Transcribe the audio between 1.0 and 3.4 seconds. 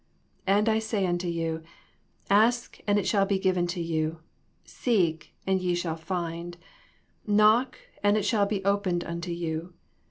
unto you. Ask, and it shall be